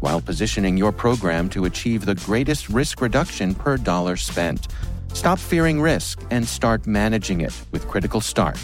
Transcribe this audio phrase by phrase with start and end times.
[0.00, 4.68] while positioning your program to achieve the greatest risk reduction per dollar spent.
[5.12, 8.56] Stop fearing risk and start managing it with Critical Start.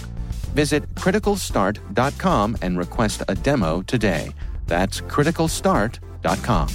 [0.55, 4.33] Visit criticalstart.com and request a demo today.
[4.67, 6.69] That's criticalstart.com.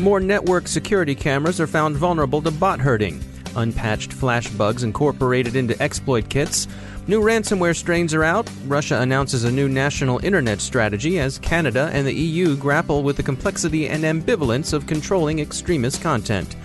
[0.00, 3.20] More network security cameras are found vulnerable to bot herding.
[3.56, 6.68] Unpatched flash bugs incorporated into exploit kits
[7.08, 8.50] New ransomware strains are out.
[8.66, 13.22] Russia announces a new national internet strategy as Canada and the EU grapple with the
[13.22, 16.56] complexity and ambivalence of controlling extremist content.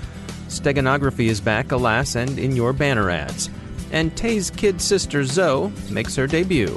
[0.47, 3.51] Steganography is back, alas, and in your banner ads.
[3.91, 6.75] And Tay's kid sister Zoe makes her debut.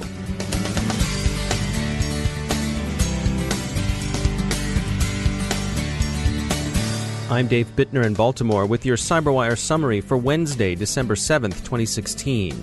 [7.30, 12.62] I'm Dave Bittner in Baltimore with your CyberWire summary for Wednesday, December 7th, 2016.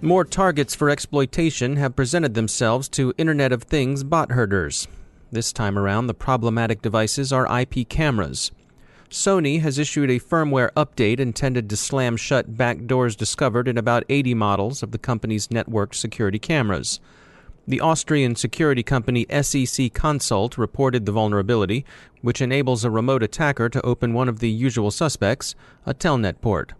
[0.00, 4.88] More targets for exploitation have presented themselves to Internet of Things bot herders.
[5.30, 8.52] This time around, the problematic devices are IP cameras.
[9.10, 14.32] Sony has issued a firmware update intended to slam shut backdoors discovered in about 80
[14.32, 17.00] models of the company's networked security cameras.
[17.68, 21.84] The Austrian security company SEC Consult reported the vulnerability,
[22.22, 26.74] which enables a remote attacker to open one of the usual suspects, a telnet port.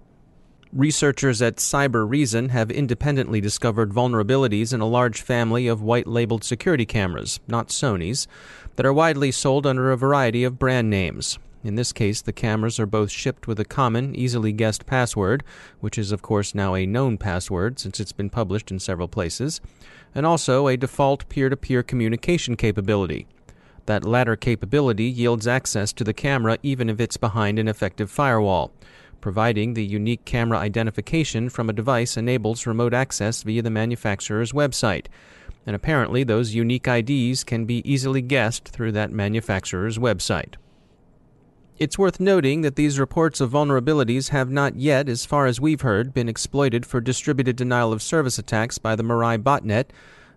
[0.72, 6.86] Researchers at Cybereason have independently discovered vulnerabilities in a large family of white labeled security
[6.86, 8.28] cameras, not Sony's,
[8.76, 11.36] that are widely sold under a variety of brand names.
[11.66, 15.43] In this case, the cameras are both shipped with a common, easily guessed password,
[15.81, 19.60] which is, of course, now a known password since it's been published in several places,
[20.15, 23.27] and also a default peer to peer communication capability.
[23.87, 28.71] That latter capability yields access to the camera even if it's behind an effective firewall.
[29.21, 35.06] Providing the unique camera identification from a device enables remote access via the manufacturer's website.
[35.66, 40.54] And apparently, those unique IDs can be easily guessed through that manufacturer's website.
[41.78, 45.82] It's worth noting that these reports of vulnerabilities have not yet, as far as we've
[45.82, 49.84] heard, been exploited for distributed denial of service attacks by the Mirai botnet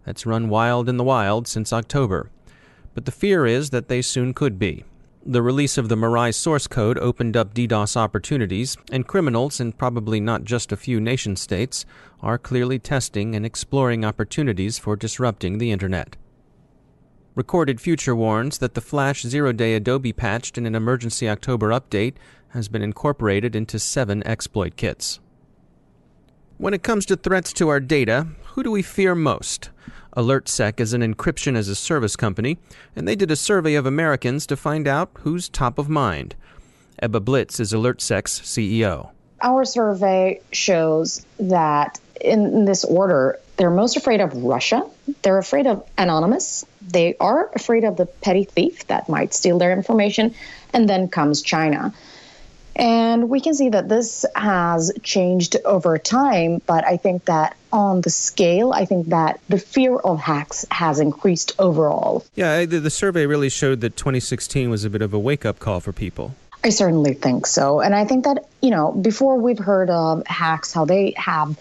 [0.03, 2.29] that's run wild in the wild since October.
[2.93, 4.83] But the fear is that they soon could be.
[5.25, 10.19] The release of the Mirai source code opened up DDoS opportunities, and criminals, in probably
[10.19, 11.85] not just a few nation states,
[12.21, 16.17] are clearly testing and exploring opportunities for disrupting the Internet.
[17.35, 22.15] Recorded Future warns that the Flash zero day Adobe patch in an emergency October update
[22.49, 25.19] has been incorporated into seven exploit kits.
[26.57, 29.69] When it comes to threats to our data, who do we fear most?
[30.17, 32.57] AlertSec is an encryption as a service company,
[32.95, 36.35] and they did a survey of Americans to find out who's top of mind.
[37.01, 39.11] Ebba Blitz is AlertSec's CEO.
[39.41, 44.89] Our survey shows that in this order, they're most afraid of Russia.
[45.21, 46.65] They're afraid of Anonymous.
[46.81, 50.33] They are afraid of the petty thief that might steal their information.
[50.73, 51.93] And then comes China.
[52.77, 57.99] And we can see that this has changed over time, but I think that on
[57.99, 62.25] the scale, I think that the fear of hacks has increased overall.
[62.35, 65.59] Yeah, the, the survey really showed that 2016 was a bit of a wake up
[65.59, 66.33] call for people.
[66.63, 67.81] I certainly think so.
[67.81, 71.59] And I think that, you know, before we've heard of hacks, how they have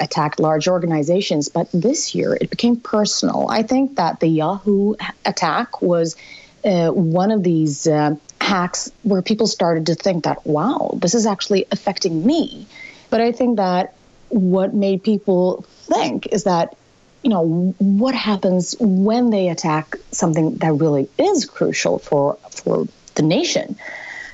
[0.00, 3.46] attacked large organizations, but this year it became personal.
[3.48, 4.94] I think that the Yahoo
[5.24, 6.16] attack was
[6.64, 11.26] uh, one of these uh, hacks where people started to think that, wow, this is
[11.26, 12.66] actually affecting me.
[13.10, 13.94] But I think that
[14.28, 16.76] what made people think is that,
[17.22, 23.22] you know, what happens when they attack something that really is crucial for for the
[23.22, 23.76] nation.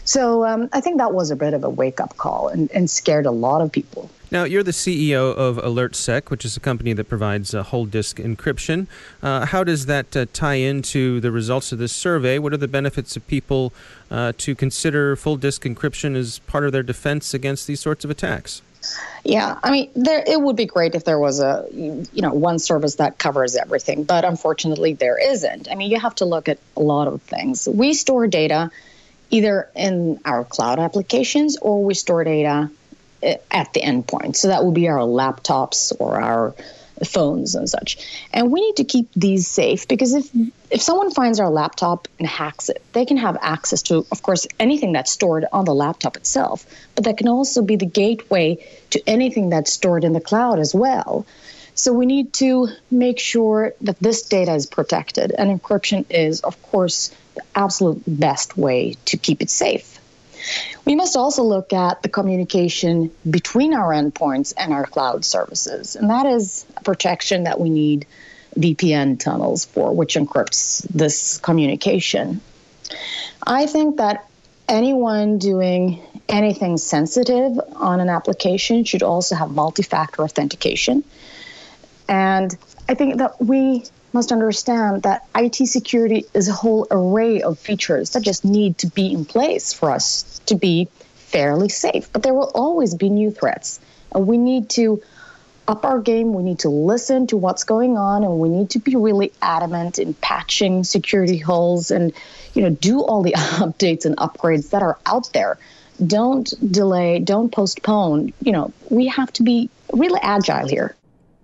[0.05, 2.89] So um, I think that was a bit of a wake up call and, and,
[2.89, 4.09] scared a lot of people.
[4.31, 8.17] Now, you're the CEO of AlertSec, which is a company that provides uh, whole disk
[8.17, 8.89] encryption.
[9.23, 12.41] Uh, how does that uh, tie into the results of this survey?
[12.41, 13.73] What are the benefits of people
[14.11, 18.11] uh, to consider full disk encryption as part of their defense against these sorts of
[18.11, 18.63] attacks?
[19.25, 22.59] Yeah, I mean, there, it would be great if there was a, you know, one
[22.59, 25.69] service that covers everything, but unfortunately, there isn't.
[25.71, 27.69] I mean, you have to look at a lot of things.
[27.69, 28.71] We store data
[29.31, 32.71] either in our cloud applications or we store data
[33.23, 34.37] Uh, at the endpoint.
[34.37, 36.55] So that will be our laptops or our
[37.05, 37.97] phones and such.
[38.31, 40.31] And we need to keep these safe because if
[40.71, 44.47] if someone finds our laptop and hacks it, they can have access to, of course,
[44.61, 48.59] anything that's stored on the laptop itself, but that can also be the gateway
[48.91, 51.25] to anything that's stored in the cloud as well.
[51.75, 56.61] So we need to make sure that this data is protected, and encryption is, of
[56.63, 59.96] course, the absolute best way to keep it safe.
[60.85, 65.97] We must also look at the communication between our endpoints and our cloud services.
[65.97, 68.07] And that is a protection that we need
[68.59, 72.41] VPN tunnels for, which encrypts this communication.
[73.47, 74.29] I think that
[74.69, 81.05] anyone doing anything sensitive on an application should also have multi factor authentication.
[82.09, 82.57] And
[82.89, 83.85] I think that we
[84.17, 88.87] must understand that IT security is a whole array of features that just need to
[88.87, 92.11] be in place for us to be fairly safe.
[92.15, 93.79] But there will always be new threats.
[94.13, 95.03] And we need to
[95.69, 96.33] up our game.
[96.33, 99.99] We need to listen to what's going on and we need to be really adamant
[99.99, 102.15] in patching security holes and
[102.55, 103.33] you know do all the
[103.65, 105.59] updates and upgrades that are out there.
[106.07, 108.33] Don't delay, don't postpone.
[108.41, 110.97] You know, we have to be really agile here.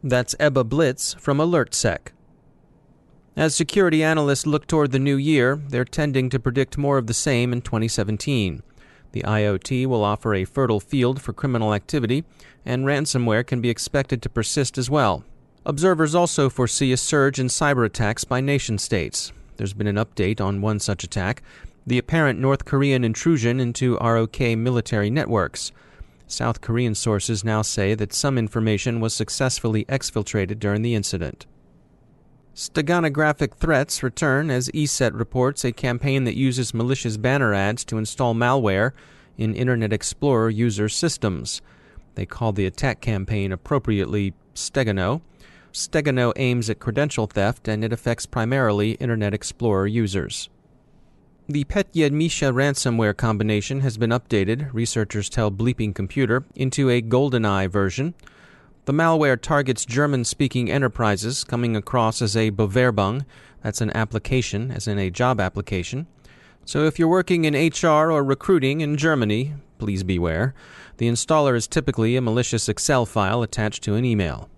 [0.02, 2.12] That's Ebba Blitz from AlertSec.
[3.34, 7.14] As security analysts look toward the new year, they're tending to predict more of the
[7.14, 8.62] same in 2017.
[9.12, 12.24] The IoT will offer a fertile field for criminal activity,
[12.66, 15.24] and ransomware can be expected to persist as well.
[15.64, 19.32] Observers also foresee a surge in cyber attacks by nation states.
[19.56, 21.42] There's been an update on one such attack
[21.86, 25.72] the apparent North Korean intrusion into ROK military networks.
[26.26, 31.46] South Korean sources now say that some information was successfully exfiltrated during the incident.
[32.54, 38.34] Steganographic threats return as ESET reports a campaign that uses malicious banner ads to install
[38.34, 38.92] malware
[39.38, 41.62] in Internet Explorer user systems.
[42.14, 45.22] They call the attack campaign appropriately Stegano.
[45.72, 50.50] Stegano aims at credential theft and it affects primarily Internet Explorer users.
[51.48, 57.70] The Petya Mischa ransomware combination has been updated, researchers tell Bleeping Computer, into a GoldenEye
[57.70, 58.14] version.
[58.84, 63.24] The malware targets German speaking enterprises, coming across as a Bewerbung,
[63.62, 66.08] that's an application, as in a job application.
[66.64, 70.52] So if you're working in HR or recruiting in Germany, please beware.
[70.96, 74.48] The installer is typically a malicious Excel file attached to an email.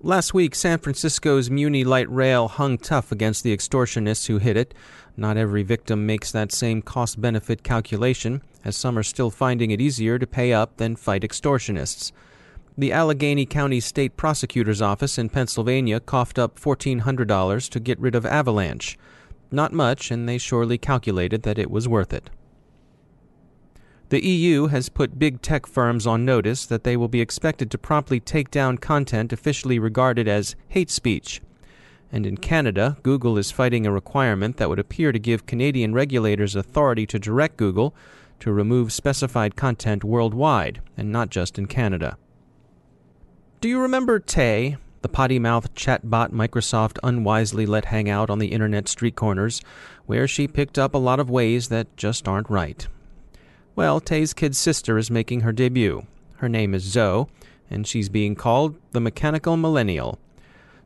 [0.00, 4.72] Last week, San Francisco's Muni Light Rail hung tough against the extortionists who hit it.
[5.14, 9.80] Not every victim makes that same cost benefit calculation, as some are still finding it
[9.82, 12.10] easier to pay up than fight extortionists.
[12.76, 18.26] The Allegheny County State Prosecutor's Office in Pennsylvania coughed up $1,400 to get rid of
[18.26, 18.98] Avalanche.
[19.52, 22.30] Not much, and they surely calculated that it was worth it.
[24.08, 27.78] The EU has put big tech firms on notice that they will be expected to
[27.78, 31.40] promptly take down content officially regarded as hate speech.
[32.10, 36.56] And in Canada, Google is fighting a requirement that would appear to give Canadian regulators
[36.56, 37.94] authority to direct Google
[38.40, 42.18] to remove specified content worldwide, and not just in Canada.
[43.64, 48.48] Do you remember Tay, the potty mouthed chatbot Microsoft unwisely let hang out on the
[48.48, 49.62] internet street corners,
[50.04, 52.86] where she picked up a lot of ways that just aren't right?
[53.74, 56.06] Well, Tay's kid sister is making her debut.
[56.36, 57.24] Her name is Zoe,
[57.70, 60.18] and she's being called the Mechanical Millennial.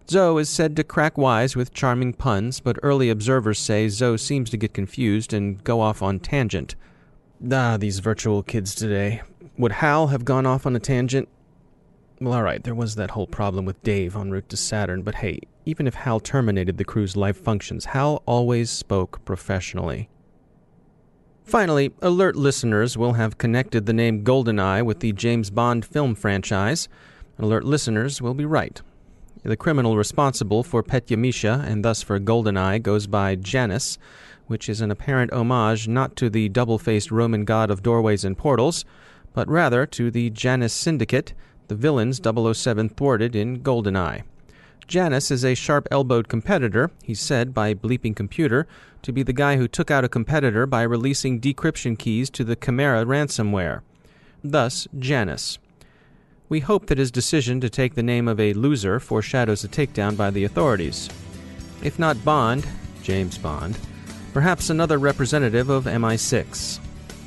[0.08, 4.50] Zoe is said to crack wise with charming puns, but early observers say Zoe seems
[4.50, 6.76] to get confused and go off on tangent.
[7.50, 9.23] Ah, these virtual kids today.
[9.56, 11.28] Would Hal have gone off on a tangent?
[12.21, 15.39] Well, alright, there was that whole problem with Dave en route to Saturn, but hey,
[15.65, 20.09] even if Hal terminated the crew's life functions, Hal always spoke professionally.
[21.45, 26.89] Finally, alert listeners will have connected the name GoldenEye with the James Bond film franchise.
[27.39, 28.83] Alert listeners will be right.
[29.45, 33.97] The criminal responsible for Petya Mischa and thus for GoldenEye goes by Janus,
[34.49, 38.37] which is an apparent homage not to the double faced Roman god of doorways and
[38.37, 38.85] portals,
[39.33, 41.33] but rather to the Janus Syndicate,
[41.69, 44.25] the villains 007 thwarted in GoldenEye.
[44.89, 48.67] Janus is a sharp elbowed competitor, he's said by Bleeping Computer
[49.03, 52.57] to be the guy who took out a competitor by releasing decryption keys to the
[52.57, 53.83] Chimera ransomware.
[54.43, 55.59] Thus, Janus.
[56.49, 60.17] We hope that his decision to take the name of a loser foreshadows a takedown
[60.17, 61.11] by the authorities.
[61.83, 62.67] If not Bond,
[63.03, 63.79] James Bond,
[64.33, 66.79] perhaps another representative of MI6.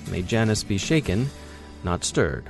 [0.09, 1.29] May Janus be shaken,
[1.83, 2.49] not stirred.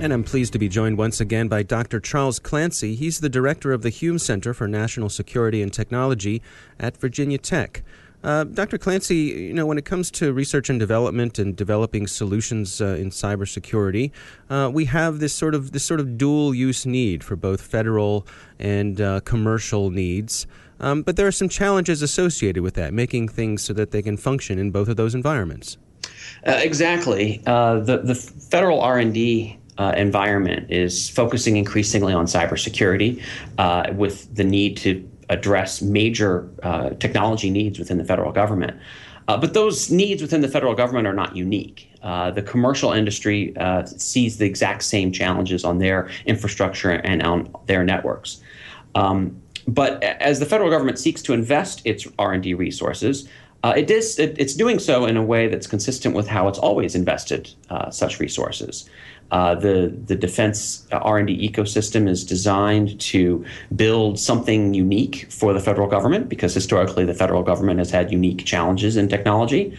[0.00, 2.00] And I'm pleased to be joined once again by Dr.
[2.00, 2.94] Charles Clancy.
[2.94, 6.40] He's the director of the Hume Center for National Security and Technology
[6.78, 7.82] at Virginia Tech.
[8.24, 8.78] Uh, Dr.
[8.78, 13.10] Clancy, you know, when it comes to research and development and developing solutions uh, in
[13.10, 14.10] cybersecurity,
[14.48, 18.26] uh, we have this sort of this sort of dual use need for both federal
[18.58, 20.46] and uh, commercial needs.
[20.80, 24.16] Um, but there are some challenges associated with that, making things so that they can
[24.16, 25.76] function in both of those environments.
[26.46, 27.42] Uh, exactly.
[27.46, 33.22] Uh, the the federal R and D uh, environment is focusing increasingly on cybersecurity
[33.56, 38.78] uh, with the need to address major uh, technology needs within the federal government.
[39.26, 41.90] Uh, but those needs within the federal government are not unique.
[42.02, 47.50] Uh, the commercial industry uh, sees the exact same challenges on their infrastructure and on
[47.64, 48.42] their networks.
[48.94, 53.28] Um, but as the federal government seeks to invest its R&D resources,
[53.62, 56.58] uh, it is, it, it's doing so in a way that's consistent with how it's
[56.58, 58.88] always invested uh, such resources.
[59.30, 63.44] Uh, the the defense R and D ecosystem is designed to
[63.76, 68.44] build something unique for the federal government because historically the federal government has had unique
[68.44, 69.76] challenges in technology,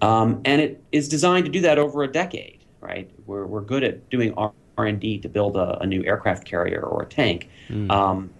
[0.00, 2.60] um, and it is designed to do that over a decade.
[2.80, 6.46] Right, we're we're good at doing R and D to build a, a, new aircraft
[6.46, 7.48] carrier or a tank.
[7.68, 7.90] Mm.
[7.90, 8.30] Um,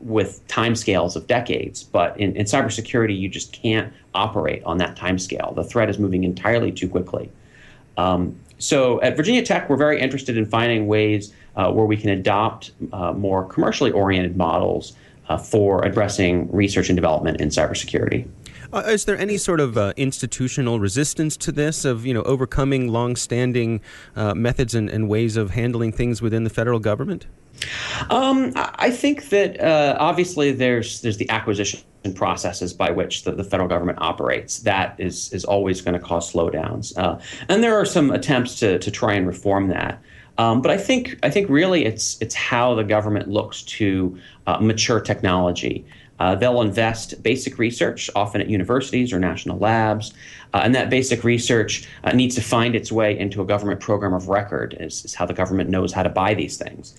[0.00, 5.54] with timescales of decades, but in, in cybersecurity, you just can't operate on that timescale.
[5.54, 7.32] The threat is moving entirely too quickly.
[7.96, 12.10] Um, so at Virginia Tech, we're very interested in finding ways uh, where we can
[12.10, 14.94] adopt uh, more commercially oriented models
[15.28, 18.28] uh, for addressing research and development in cybersecurity.
[18.74, 22.88] Uh, is there any sort of uh, institutional resistance to this, of you know overcoming
[22.88, 23.80] long-standing
[24.16, 27.26] uh, methods and, and, ways of handling things within the federal government?
[28.10, 29.60] Um, I think that
[30.00, 31.80] obviously there's there's the acquisition
[32.16, 34.58] processes by which the, the federal government operates.
[34.60, 38.80] That is is always going to cause slowdowns, uh, and there are some attempts to
[38.80, 40.02] to try and reform that.
[40.36, 44.58] Um, but I think I think really it's it's how the government looks to uh,
[44.58, 45.84] mature technology.
[46.20, 50.14] Uh, they'll invest basic research, often at universities or national labs,
[50.52, 54.12] uh, and that basic research uh, needs to find its way into a government program
[54.12, 54.76] of record.
[54.78, 56.96] Is, is how the government knows how to buy these things.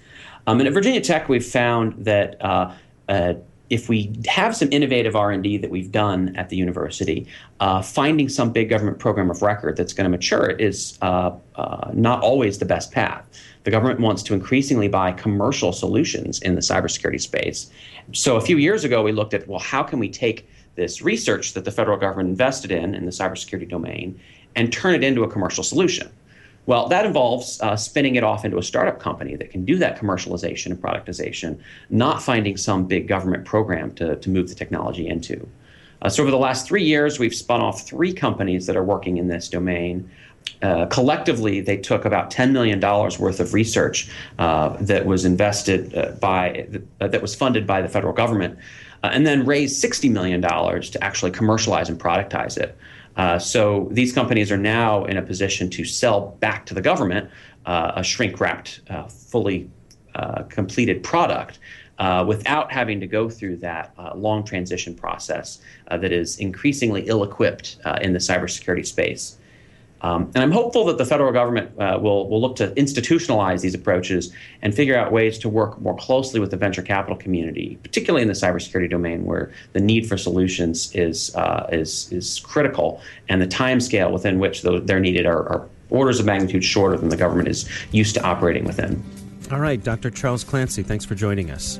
[0.47, 2.73] Um, and at Virginia Tech, we've found that uh,
[3.09, 3.33] uh,
[3.69, 7.27] if we have some innovative r&d that we've done at the university
[7.59, 11.91] uh, finding some big government program of record that's going to mature is uh, uh,
[11.93, 13.25] not always the best path.
[13.63, 17.71] The government wants to increasingly buy commercial solutions in the cybersecurity space.
[18.13, 21.53] So a few years ago we looked at well how can we take this research
[21.53, 24.19] that the federal government invested in in the cybersecurity domain
[24.55, 26.11] and turn it into a commercial solution
[26.65, 29.99] well, that involves uh, spinning it off into a startup company that can do that
[29.99, 35.47] commercialization and productization, not finding some big government program to, to move the technology into.
[36.01, 39.17] Uh, so, over the last three years, we've spun off three companies that are working
[39.17, 40.09] in this domain.
[40.61, 46.11] Uh, collectively, they took about $10 million worth of research uh, that was invested uh,
[46.21, 46.67] by,
[47.01, 48.57] uh, that was funded by the federal government,
[49.03, 52.75] and then raised $60 million to actually commercialize and productize it.
[53.15, 57.29] Uh, so these companies are now in a position to sell back to the government
[57.65, 59.69] uh, a shrink wrapped, uh, fully
[60.15, 61.59] uh, completed product
[61.97, 67.23] uh, without having to go through that uh, long transition process that is increasingly ill
[67.23, 69.37] equipped in the cybersecurity space.
[70.01, 73.73] Um, and I'm hopeful that the federal government uh, will, will look to institutionalize these
[73.73, 78.21] approaches and figure out ways to work more closely with the venture capital community, particularly
[78.21, 83.41] in the cybersecurity domain, where the need for solutions is, uh, is, is critical, and
[83.41, 87.17] the time scale within which they're needed are, are orders of magnitude shorter than the
[87.17, 89.03] government is used to operating within.
[89.51, 90.09] All right, Dr.
[90.09, 91.79] Charles Clancy, thanks for joining us.